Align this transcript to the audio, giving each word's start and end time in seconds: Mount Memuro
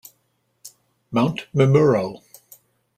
Mount 1.11 1.45
Memuro 1.53 2.25